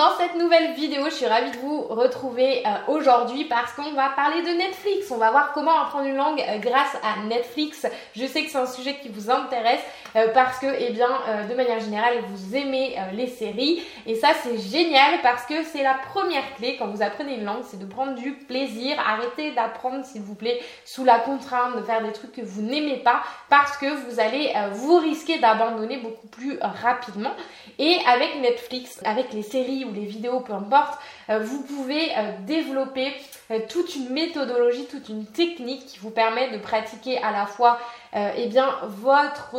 [0.00, 1.04] dans cette nouvelle vidéo.
[1.10, 5.10] Je suis ravie de vous retrouver euh, aujourd'hui parce qu'on va parler de Netflix.
[5.10, 7.86] On va voir comment apprendre une langue euh, grâce à Netflix.
[8.16, 9.82] Je sais que c'est un sujet qui vous intéresse
[10.16, 11.10] euh, parce que, eh bien,
[11.46, 13.82] de manière générale, vous aimez les séries.
[14.06, 17.62] Et ça, c'est génial parce que c'est la première clé quand vous apprenez une langue,
[17.70, 18.96] c'est de prendre du plaisir.
[19.06, 22.96] Arrêtez d'apprendre, s'il vous plaît, sous la contrainte de faire des trucs que vous n'aimez
[22.96, 27.32] pas parce que vous allez vous risquer d'abandonner beaucoup plus rapidement.
[27.78, 30.98] Et avec Netflix, avec les séries les vidéos, peu importe,
[31.28, 33.12] euh, vous pouvez euh, développer
[33.50, 37.78] euh, toute une méthodologie, toute une technique qui vous permet de pratiquer à la fois
[38.12, 39.54] eh bien, votre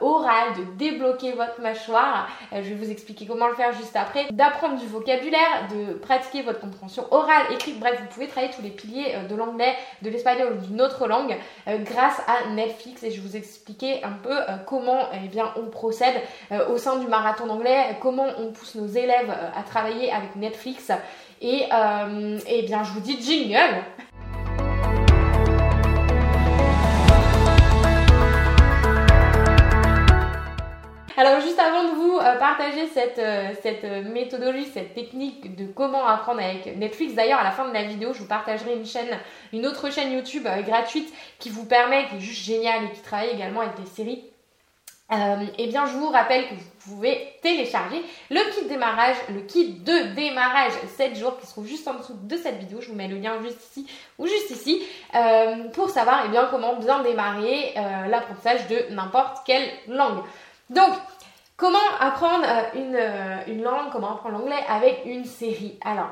[0.00, 2.28] oral, de débloquer votre mâchoire.
[2.52, 4.26] je vais vous expliquer comment le faire juste après.
[4.30, 7.78] D'apprendre du vocabulaire, de pratiquer votre compréhension orale, écrite.
[7.78, 11.36] Bref, vous pouvez travailler tous les piliers de l'anglais, de l'espagnol ou d'une autre langue
[11.66, 13.02] grâce à Netflix.
[13.02, 14.36] Et je vais vous expliquer un peu
[14.66, 16.14] comment eh bien, on procède
[16.70, 20.90] au sein du marathon d'anglais, comment on pousse nos élèves à travailler avec Netflix.
[21.42, 23.82] Et euh, eh bien, je vous dis jingle
[31.32, 36.06] Alors juste avant de vous euh, partager cette, euh, cette méthodologie, cette technique de comment
[36.06, 39.18] apprendre avec Netflix, d'ailleurs à la fin de la vidéo, je vous partagerai une chaîne,
[39.54, 43.30] une autre chaîne YouTube gratuite qui vous permet, qui est juste géniale et qui travaille
[43.30, 44.22] également avec des séries
[45.12, 49.74] euh, eh bien, je vous rappelle que vous pouvez télécharger le kit démarrage, le kit
[49.74, 52.80] de démarrage 7 jours qui se trouve juste en dessous de cette vidéo.
[52.80, 53.86] Je vous mets le lien juste ici
[54.18, 54.82] ou juste ici
[55.14, 60.22] euh, pour savoir eh comment bien démarrer euh, l'apprentissage de n'importe quelle langue.
[60.70, 60.94] Donc,
[61.62, 62.98] comment apprendre une,
[63.46, 65.78] une langue, comment apprendre l'anglais avec une série?
[65.84, 66.10] Alors,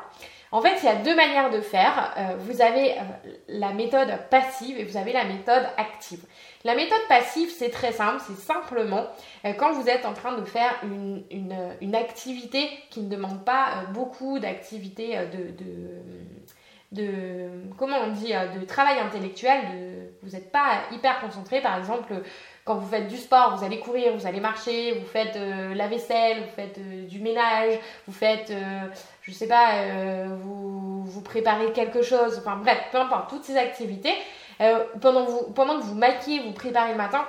[0.52, 2.14] en fait, il y a deux manières de faire.
[2.16, 3.02] Euh, vous avez euh,
[3.48, 6.24] la méthode passive et vous avez la méthode active.
[6.62, 9.06] La méthode passive, c'est très simple, c'est simplement
[9.44, 14.38] euh, quand vous êtes en train de faire une, activité qui ne demande pas beaucoup
[14.38, 15.52] d'activité de,
[16.92, 19.60] de, comment on dit, de travail intellectuel,
[20.22, 22.22] vous n'êtes pas hyper concentré, par exemple,
[22.70, 25.88] quand vous faites du sport, vous allez courir, vous allez marcher, vous faites euh, la
[25.88, 27.74] vaisselle, vous faites euh, du ménage,
[28.06, 28.82] vous faites, euh,
[29.22, 29.72] je sais pas,
[30.40, 34.14] vous, vous préparez quelque chose, enfin bref, peu importe, toutes ces activités,
[35.00, 37.26] pendant, vous, pendant que vous maquillez, vous préparez le matin,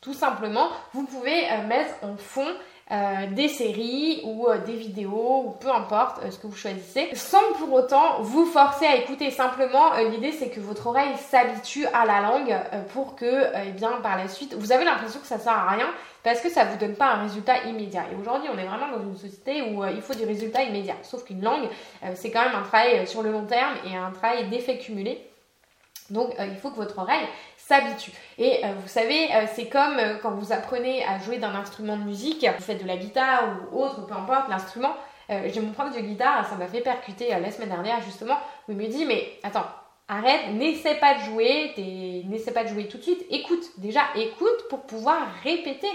[0.00, 2.46] tout simplement, vous pouvez mettre en fond
[2.94, 7.08] euh, des séries ou euh, des vidéos ou peu importe euh, ce que vous choisissez
[7.14, 9.32] sans pour autant vous forcer à écouter.
[9.32, 12.54] Simplement l'idée c'est que votre oreille s'habitue à la langue
[12.92, 15.88] pour que eh bien par la suite vous avez l'impression que ça sert à rien
[16.22, 18.04] parce que ça vous donne pas un résultat immédiat.
[18.12, 20.96] Et aujourd'hui on est vraiment dans une société où il faut du résultat immédiat.
[21.02, 21.68] Sauf qu'une langue
[22.14, 25.26] c'est quand même un travail sur le long terme et un travail d'effet cumulé.
[26.10, 27.26] Donc il faut que votre oreille
[27.66, 28.12] s'habitue.
[28.38, 31.96] Et euh, vous savez, euh, c'est comme euh, quand vous apprenez à jouer d'un instrument
[31.96, 34.94] de musique, vous faites de la guitare ou autre, peu importe l'instrument.
[35.30, 38.34] J'ai mon prof de guitare, ça m'a fait percuter la semaine dernière justement,
[38.68, 39.64] où il me dit mais attends,
[40.06, 41.72] arrête, n'essaie pas de jouer,
[42.28, 45.88] n'essaie pas de jouer tout de suite, écoute, déjà écoute pour pouvoir répéter.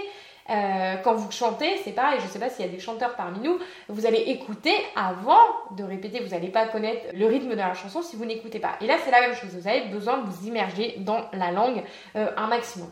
[0.48, 3.14] Euh, quand vous chantez, c'est pareil, je ne sais pas s'il y a des chanteurs
[3.14, 3.58] parmi nous,
[3.88, 5.40] vous allez écouter avant
[5.72, 8.76] de répéter, vous n'allez pas connaître le rythme de la chanson si vous n'écoutez pas.
[8.80, 11.82] Et là, c'est la même chose, vous avez besoin de vous immerger dans la langue
[12.16, 12.90] euh, un maximum.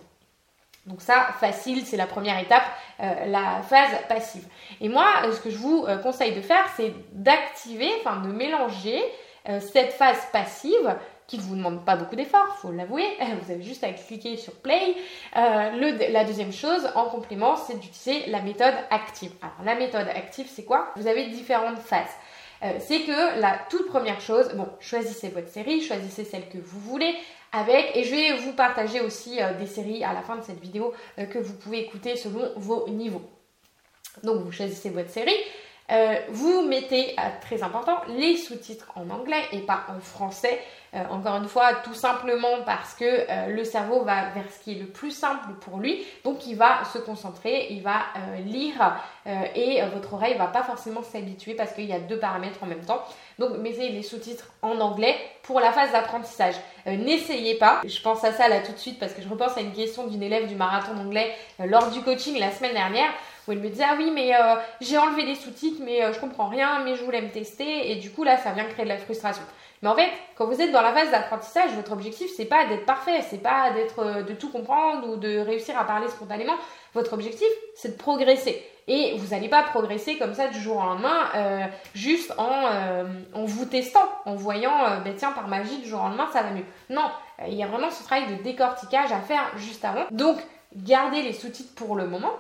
[0.87, 2.65] Donc ça, facile, c'est la première étape,
[3.01, 4.47] euh, la phase passive.
[4.81, 9.03] Et moi, ce que je vous conseille de faire, c'est d'activer, enfin de mélanger
[9.61, 10.95] cette phase passive
[11.29, 13.05] qui ne vous demande pas beaucoup d'efforts, faut l'avouer.
[13.43, 14.97] Vous avez juste à cliquer sur play.
[15.37, 19.31] Euh, la deuxième chose, en complément, c'est d'utiliser la méthode active.
[19.43, 20.91] Alors la méthode active, c'est quoi?
[20.97, 22.09] Vous avez différentes phases.
[22.65, 26.81] Euh, c'est que la toute première chose, bon, choisissez votre série, choisissez celle que vous
[26.81, 27.15] voulez
[27.53, 30.61] avec, et je vais vous partager aussi euh, des séries à la fin de cette
[30.61, 33.23] vidéo que vous pouvez écouter selon vos niveaux.
[34.25, 35.37] Donc vous choisissez votre série,
[35.91, 40.61] euh, vous mettez, euh, très important, les sous-titres en anglais et pas en français.
[40.95, 44.79] Euh, encore une fois, tout simplement parce que le cerveau va vers ce qui est
[44.79, 46.05] le plus simple pour lui.
[46.25, 48.01] Donc il va se concentrer, il va
[48.43, 48.97] lire
[49.55, 52.85] et votre oreille va pas forcément s'habituer parce qu'il y a deux paramètres en même
[52.85, 53.03] temps.
[53.39, 56.55] Donc mettez les sous-titres en anglais pour la phase d'apprentissage.
[56.87, 59.61] N'essayez pas, je pense à ça là tout de suite parce que je repense à
[59.61, 63.11] une question d'une élève du marathon d'anglais lors du coaching la semaine dernière
[63.49, 66.21] où elle me disait ah oui mais euh, j'ai enlevé les sous-titres mais euh, je
[66.21, 68.91] comprends rien mais je voulais me tester et du coup là ça vient créer de
[68.91, 69.43] la frustration.
[69.81, 72.85] Mais en fait, quand vous êtes dans la phase d'apprentissage, votre objectif c'est pas d'être
[72.85, 76.57] parfait, c'est pas d'être euh, de tout comprendre ou de réussir à parler spontanément.
[76.95, 78.63] Votre objectif c'est de progresser.
[78.91, 81.29] Et vous n'allez pas progresser comme ça du jour au lendemain,
[81.95, 82.71] juste en,
[83.35, 86.53] en, vous testant, en voyant, ben tiens, par magie, du jour au lendemain, ça va
[86.53, 86.65] mieux.
[86.89, 87.05] Non,
[87.47, 90.07] il y a vraiment ce travail de décortiquage à faire juste avant.
[90.11, 90.39] Donc,
[90.75, 92.33] gardez les sous-titres pour le moment,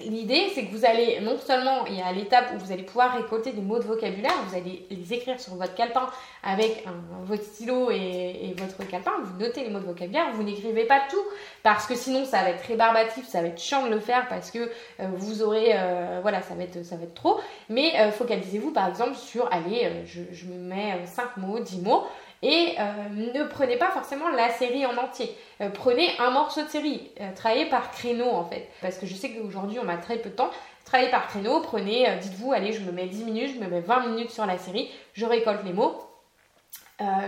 [0.00, 3.14] L'idée, c'est que vous allez non seulement, il y a l'étape où vous allez pouvoir
[3.14, 6.08] récolter des mots de vocabulaire, vous allez les écrire sur votre calepin
[6.42, 6.84] avec
[7.22, 11.22] votre stylo et, votre calepin, vous notez les mots de vocabulaire, vous n'écrivez pas tout,
[11.62, 14.50] parce que sinon ça va être rébarbatif, ça va être chiant de le faire parce
[14.50, 17.38] que euh, vous aurez, euh, voilà, ça va être, ça va être trop.
[17.68, 22.02] Mais euh, focalisez-vous par exemple sur, allez, je, je, me mets 5 mots, 10 mots,
[22.44, 22.76] et
[23.10, 25.34] ne prenez pas forcément la série en entier.
[25.72, 27.10] prenez un morceau de série.
[27.34, 28.68] travaillez par créneau en fait.
[28.82, 30.50] Parce que je sais qu'aujourd'hui on a très peu de temps.
[30.84, 31.60] Travaillez par créneau.
[31.60, 34.58] Prenez, dites-vous, allez, je me mets 10 minutes, je me mets 20 minutes sur la
[34.58, 34.90] série.
[35.14, 35.96] Je récolte les mots.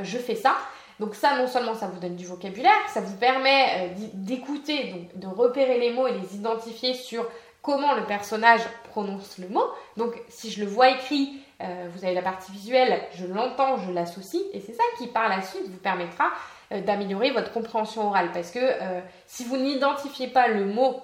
[0.02, 0.56] je fais ça.
[0.98, 5.26] Donc ça, non seulement ça vous donne du vocabulaire, ça vous permet d'écouter, donc de
[5.26, 7.26] repérer les mots et les identifier sur
[7.60, 9.64] comment le personnage prononce le mot.
[9.96, 13.90] Donc si je le vois écrit, euh, vous avez la partie visuelle, je l'entends, je
[13.90, 16.26] l'associe, et c'est ça qui par la suite vous permettra
[16.72, 18.30] euh, d'améliorer votre compréhension orale.
[18.32, 21.00] Parce que euh, si vous n'identifiez pas le mot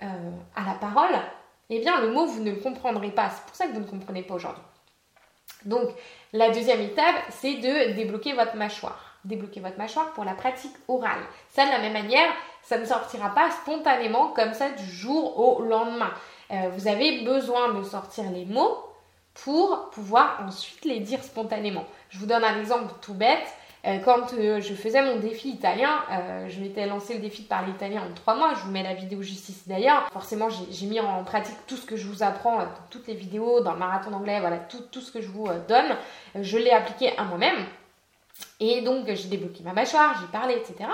[0.00, 1.16] à la parole,
[1.70, 3.30] eh bien le mot vous ne le comprendrez pas.
[3.30, 4.62] C'est pour ça que vous ne comprenez pas aujourd'hui.
[5.64, 5.88] Donc
[6.32, 9.16] la deuxième étape, c'est de débloquer votre mâchoire.
[9.24, 11.22] Débloquer votre mâchoire pour la pratique orale.
[11.48, 12.28] Ça, de la même manière,
[12.62, 16.12] ça ne sortira pas spontanément comme ça du jour au lendemain.
[16.50, 18.93] vous avez besoin de sortir les mots
[19.34, 21.84] pour pouvoir ensuite les dire spontanément.
[22.10, 23.46] Je vous donne un exemple tout bête.
[23.86, 27.48] Euh, quand euh, je faisais mon défi italien, euh, je m'étais lancé le défi de
[27.48, 28.54] parler italien en trois mois.
[28.54, 30.08] Je vous mets la vidéo juste ici d'ailleurs.
[30.12, 33.60] Forcément, j'ai mis en pratique tout ce que je vous apprends dans toutes les vidéos,
[33.60, 35.96] dans le marathon d'anglais, voilà, tout, tout, ce que je vous donne.
[36.40, 37.66] je l'ai appliqué à moi-même.
[38.58, 40.88] Et donc, j'ai débloqué ma mâchoire, j'ai parlé, etc.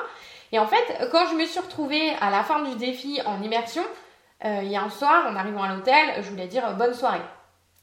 [0.52, 3.82] Et en fait, quand je me suis retrouvée à la fin du défi en immersion,
[4.44, 7.20] il y a un soir, en arrivant à l'hôtel, je voulais dire bonne soirée.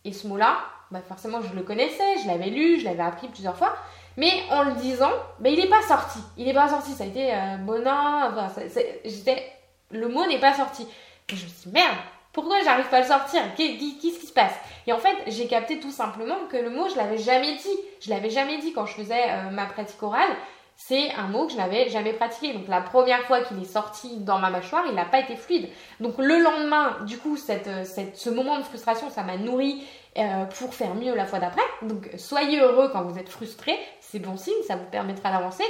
[0.08, 0.60] Et ce mot-là,
[0.90, 3.76] bah forcément, je le connaissais, je l'avais lu, je l'avais appris plusieurs fois.
[4.16, 6.20] Mais en le disant, bah, il n'est pas sorti.
[6.38, 6.92] Il n'est pas sorti.
[6.94, 8.62] Ça a été euh, Enfin,
[9.04, 9.52] j'étais,
[9.92, 10.88] le mot n'est pas sorti.
[11.30, 11.98] Et je me suis dit, merde,
[12.32, 13.42] pourquoi j'arrive pas à le sortir?
[13.58, 14.54] Qu'est-ce qui se passe?
[14.88, 17.78] Et en fait, j'ai capté tout simplement que le mot, je l'avais jamais dit.
[18.00, 20.30] Je l'avais jamais dit quand je faisais euh, ma pratique orale
[20.78, 22.54] c'est un mot que je n'avais jamais pratiqué.
[22.54, 25.68] Donc la première fois qu'il est sorti dans ma mâchoire, il n'a pas été fluide.
[26.00, 29.84] Donc le lendemain, du coup, cette, ce moment de frustration, ça m'a nourri
[30.18, 31.64] euh, pour faire mieux la fois d'après.
[31.82, 35.66] Donc soyez heureux quand vous êtes frustré, c'est bon signe, ça vous permettra d'avancer.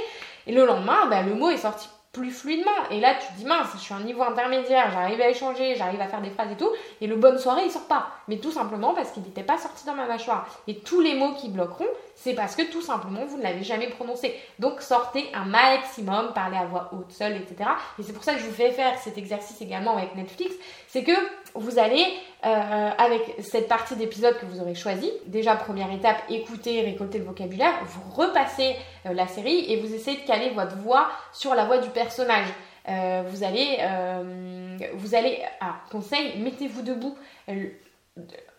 [0.46, 2.70] Et le lendemain, bah, le mot est sorti plus fluidement.
[2.90, 6.00] Et là, tu te dis, mince, je suis un niveau intermédiaire, j'arrive à échanger, j'arrive
[6.00, 6.70] à faire des phrases et tout.
[7.00, 8.08] Et le bonne soirée, il sort pas.
[8.28, 10.46] Mais tout simplement parce qu'il n'était pas sorti dans ma mâchoire.
[10.66, 11.86] Et tous les mots qui bloqueront,
[12.20, 14.34] c'est parce que tout simplement, vous ne l'avez jamais prononcé.
[14.58, 17.70] Donc, sortez un maximum, parlez à voix haute, seule, etc.
[17.96, 20.52] Et c'est pour ça que je vous fais faire cet exercice également avec Netflix.
[20.88, 21.12] C'est que
[21.54, 22.04] vous allez,
[22.44, 27.24] euh, avec cette partie d'épisode que vous aurez choisi, déjà première étape, écouter, récolter le
[27.24, 28.74] vocabulaire, vous repassez
[29.06, 32.48] euh, la série et vous essayez de caler votre voix sur la voix du personnage.
[32.88, 33.78] Euh, vous allez,
[34.94, 37.16] vous allez, ah, conseil, mettez-vous debout,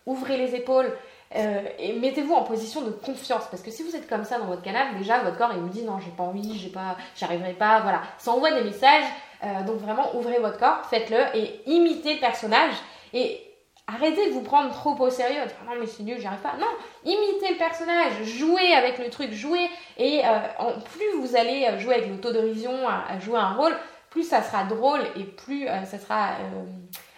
[0.06, 0.90] ouvrez les épaules,
[1.32, 4.62] et mettez-vous en position de confiance parce que si vous êtes comme ça dans votre
[4.62, 7.80] canapé, déjà votre corps il vous dit non j'ai pas envie, j'ai pas, j'arriverai pas,
[7.80, 9.04] voilà, ça envoie des messages
[9.42, 12.74] euh, donc vraiment, ouvrez votre corps, faites-le et imitez le personnage.
[13.12, 13.40] Et
[13.86, 16.54] arrêtez de vous prendre trop au sérieux, de non mais c'est nul, j'y arrive pas.
[16.58, 16.66] Non,
[17.04, 19.68] imitez le personnage, jouez avec le truc, jouez.
[19.96, 23.76] Et euh, plus vous allez jouer avec l'autodérision, à, jouer un rôle,
[24.10, 26.32] plus ça sera drôle et plus euh, ça sera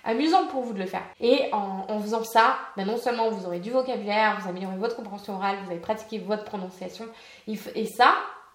[0.04, 1.04] amusant pour vous de le faire.
[1.20, 5.34] Et en, faisant ça, ben non seulement vous aurez du vocabulaire, vous améliorez votre compréhension
[5.34, 7.06] orale, vous allez pratiquer votre prononciation.
[7.46, 8.14] Et ça,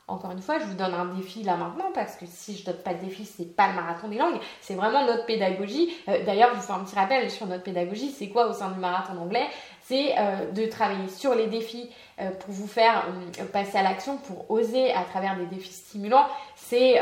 [0.10, 2.78] encore une fois, je vous donne un défi là maintenant parce que si je donne
[2.78, 5.94] pas de défi, c'est pas le marathon des langues, c'est vraiment notre pédagogie.
[6.08, 8.12] Euh, d'ailleurs, je vous fais un petit rappel sur notre pédagogie.
[8.12, 9.48] C'est quoi au sein du marathon d'anglais?
[9.84, 11.90] C'est euh, de travailler sur les défis
[12.22, 13.06] euh, pour vous faire
[13.52, 16.28] passer à l'action, pour oser à travers des défis stimulants.
[16.70, 17.00] C'est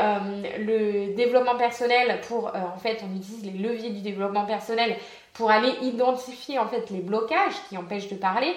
[0.58, 4.96] le développement personnel pour, en fait, on utilise les leviers du développement personnel
[5.32, 8.54] pour aller identifier en fait les blocages qui empêchent de parler,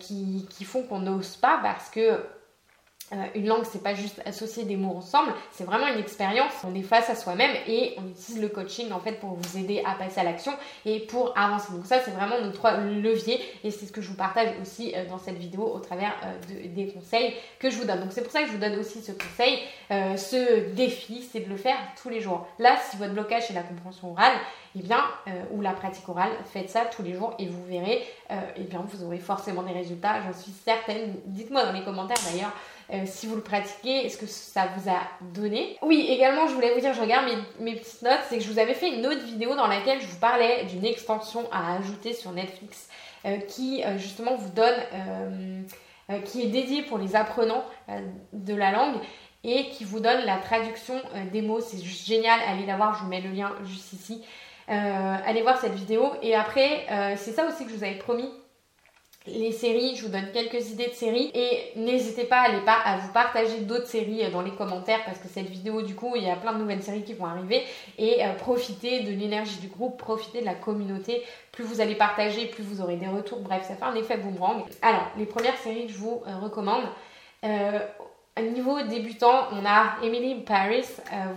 [0.00, 2.18] qui, qui font qu'on n'ose pas parce que
[3.12, 6.52] euh, une langue, c'est pas juste associer des mots ensemble, c'est vraiment une expérience.
[6.64, 9.82] On est face à soi-même et on utilise le coaching en fait pour vous aider
[9.84, 10.52] à passer à l'action
[10.86, 11.72] et pour avancer.
[11.72, 14.94] Donc ça, c'est vraiment nos trois leviers et c'est ce que je vous partage aussi
[14.96, 18.00] euh, dans cette vidéo au travers euh, des conseils que je vous donne.
[18.00, 19.58] Donc c'est pour ça que je vous donne aussi ce conseil,
[19.90, 22.46] ce défi, c'est de le faire tous les jours.
[22.58, 24.32] Là, si votre blocage c'est la compréhension orale,
[24.74, 25.04] eh bien,
[25.50, 28.84] ou la pratique orale, faites ça tous les jours et vous verrez, et eh bien,
[28.88, 31.14] vous aurez forcément des résultats, j'en suis certaine.
[31.26, 32.52] Dites-moi dans les commentaires d'ailleurs
[32.92, 35.00] euh, si vous le pratiquez, est-ce que ça vous a
[35.32, 35.78] donné?
[35.80, 37.26] Oui, également, je voulais vous dire, je regarde
[37.58, 40.06] mes, petites notes, c'est que je vous avais fait une autre vidéo dans laquelle je
[40.06, 42.88] vous parlais d'une extension à ajouter sur Netflix
[43.24, 44.74] euh, qui euh, justement vous donne,
[46.26, 47.64] qui est dédiée pour les apprenants
[48.34, 48.96] de la langue
[49.44, 51.00] et qui vous donne la traduction
[51.32, 51.60] des mots.
[51.60, 54.22] C'est juste génial, allez la voir, je vous mets le lien juste ici.
[54.66, 56.10] allez voir cette vidéo.
[56.20, 58.28] Et après, c'est ça aussi que je vous avais promis
[59.26, 61.30] les séries, je vous donne quelques idées de séries.
[61.34, 65.18] Et n'hésitez pas à, les à vous partager d'autres séries euh, dans les commentaires parce
[65.18, 67.62] que cette vidéo du coup il y a plein de nouvelles séries qui vont arriver.
[67.98, 72.46] Et euh, profitez de l'énergie du groupe, profitez de la communauté, plus vous allez partager,
[72.46, 74.64] plus vous aurez des retours, bref ça fait un effet boomerang.
[74.82, 76.84] Alors les premières séries je vous euh, recommande,
[78.40, 80.86] niveau débutant, on a Emily Paris,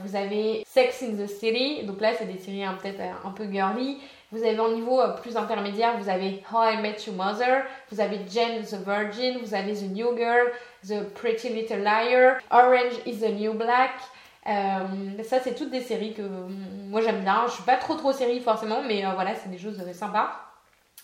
[0.03, 3.99] vous avez Sex in the City, donc là c'est des séries peut-être un peu girly,
[4.31, 8.01] vous avez en niveau euh, plus intermédiaire, vous avez How I Met Your Mother, vous
[8.01, 10.51] avez Jane the Virgin, vous avez The New Girl,
[10.85, 13.91] The Pretty Little Liar, Orange is the New Black.
[14.47, 17.45] Euh, ça, c'est toutes des séries que moi j'aime bien.
[17.47, 20.44] Je suis pas trop trop série forcément, mais euh, voilà, c'est des choses sympas.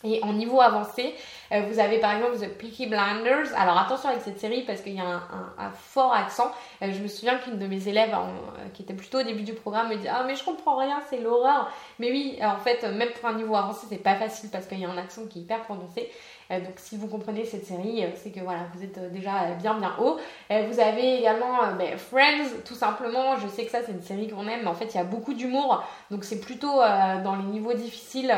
[0.04, 1.16] Et en niveau avancé,
[1.52, 3.48] euh, vous avez par exemple The Peaky Blinders.
[3.56, 5.22] Alors attention avec cette série parce qu'il y a
[5.58, 6.52] un, fort accent.
[6.82, 9.54] Euh, je me souviens qu'une de mes élèves euh, qui était plutôt au début du
[9.54, 11.72] programme me dit Ah mais je comprends rien, c'est l'horreur.
[12.00, 14.86] Mais oui, en fait, même pour un niveau avancé, c'est pas facile parce qu'il y
[14.86, 16.10] a un accent qui est hyper prononcé.
[16.52, 19.52] Euh, donc si vous comprenez cette série, euh, c'est que voilà, vous êtes euh, déjà
[19.60, 20.20] bien bien haut.
[20.50, 23.38] vous avez également ben, Friends, tout simplement.
[23.38, 25.04] Je sais que ça c'est une série qu'on aime, mais en fait il y a
[25.04, 26.80] beaucoup d'humour, donc c'est plutôt
[27.24, 28.34] dans les niveaux difficiles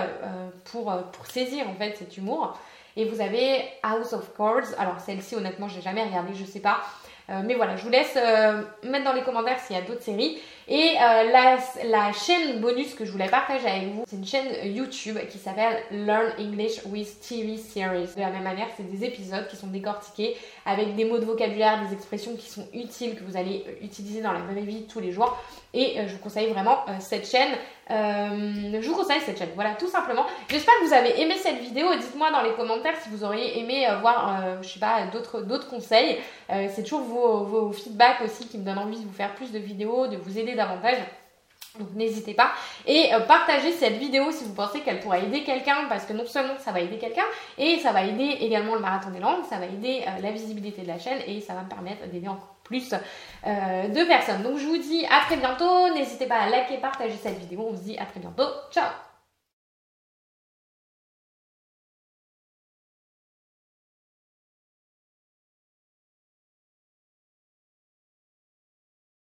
[0.65, 2.57] pour, pour saisir en fait cet humour.
[2.95, 4.77] Et vous avez House of Cards.
[4.77, 6.81] Alors celle-ci honnêtement je n'ai jamais regardé, je sais pas.
[7.29, 8.15] mais voilà, je vous laisse
[8.83, 10.39] mettre dans les commentaires s'il y a d'autres séries.
[10.67, 14.47] Et euh, la, la, chaîne bonus que je voulais partager avec vous, c'est une chaîne
[14.73, 18.07] YouTube qui s'appelle Learn English with TV Series.
[18.15, 21.85] De la même manière, c'est des épisodes qui sont décortiqués avec des mots de vocabulaire,
[21.85, 25.01] des expressions qui sont utiles, que vous allez euh, utiliser dans la vraie vie tous
[25.01, 25.37] les jours.
[25.73, 27.49] Et euh, je vous conseille vraiment cette chaîne.
[27.89, 29.49] je vous conseille cette chaîne.
[29.55, 30.25] Voilà, tout simplement.
[30.47, 31.87] J'espère que vous avez aimé cette vidéo.
[31.99, 36.19] Dites-moi dans les commentaires si vous auriez aimé voir, je sais pas, d'autres conseils.
[36.47, 39.59] c'est toujours vos, vos feedbacks aussi qui me donnent envie de vous faire plus de
[39.59, 40.97] vidéos, de vous aider davantage.
[41.79, 42.51] Donc n'hésitez pas.
[42.85, 46.25] Et euh, partagez cette vidéo si vous pensez qu'elle pourrait aider quelqu'un parce que non
[46.25, 47.25] seulement ça va aider quelqu'un
[47.57, 50.83] et ça va aider également le marathon des langues, ça va aider euh, la visibilité
[50.83, 54.43] de la chaîne et ça va me permettre d'aider encore plus euh, de personnes.
[54.43, 57.75] Donc je vous dis à très bientôt, n'hésitez pas à liker, partager cette vidéo, on
[57.75, 58.85] se dit à très bientôt, ciao